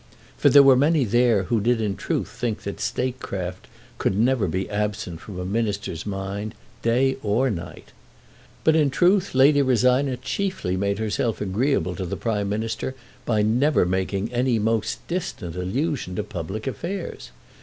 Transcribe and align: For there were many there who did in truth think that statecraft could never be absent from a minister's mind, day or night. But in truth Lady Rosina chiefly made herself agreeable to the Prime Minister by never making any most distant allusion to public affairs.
For 0.35 0.49
there 0.49 0.63
were 0.63 0.75
many 0.75 1.05
there 1.05 1.43
who 1.43 1.61
did 1.61 1.79
in 1.79 1.95
truth 1.95 2.27
think 2.29 2.63
that 2.63 2.81
statecraft 2.81 3.67
could 3.99 4.17
never 4.17 4.47
be 4.47 4.67
absent 4.67 5.21
from 5.21 5.37
a 5.39 5.45
minister's 5.45 6.07
mind, 6.07 6.55
day 6.81 7.17
or 7.21 7.51
night. 7.51 7.89
But 8.63 8.75
in 8.75 8.89
truth 8.89 9.35
Lady 9.35 9.61
Rosina 9.61 10.17
chiefly 10.17 10.75
made 10.75 10.97
herself 10.97 11.39
agreeable 11.39 11.93
to 11.97 12.05
the 12.07 12.17
Prime 12.17 12.49
Minister 12.49 12.95
by 13.27 13.43
never 13.43 13.85
making 13.85 14.33
any 14.33 14.57
most 14.57 15.07
distant 15.07 15.55
allusion 15.55 16.15
to 16.15 16.23
public 16.23 16.65
affairs. 16.65 17.29